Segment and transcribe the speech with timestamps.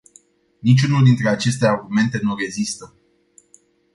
[0.59, 2.93] Niciunul dintre aceste argumente nu rezistă.